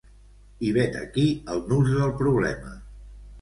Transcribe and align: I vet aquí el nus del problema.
I 0.69 0.71
vet 0.77 0.97
aquí 1.01 1.25
el 1.57 1.61
nus 1.73 1.85
del 1.99 2.17
problema. 2.23 2.73